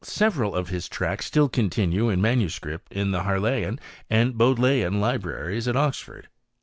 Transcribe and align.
'i 0.03 0.07
Several 0.07 0.55
of 0.55 0.69
his 0.69 0.89
tracts 0.89 1.27
still 1.27 1.47
continue 1.47 2.09
in 2.09 2.19
manuscript 2.23 2.91
in. 2.91 3.11
t)ie 3.11 3.19
Harleian 3.19 3.77
and 4.09 4.33
Bodleian 4.35 4.99
libraries 4.99 5.67
at 5.67 5.77
Oxford. 5.77 6.27